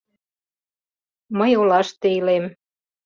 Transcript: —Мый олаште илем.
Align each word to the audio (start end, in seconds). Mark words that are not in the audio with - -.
—Мый 1.37 1.51
олаште 1.61 2.07
илем. 2.17 2.45